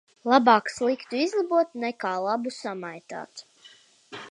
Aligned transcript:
Labāk 0.31 0.71
sliktu 0.75 1.19
izlabot 1.25 1.77
nekā 1.85 2.15
labu 2.29 2.55
samaitāt. 2.57 3.47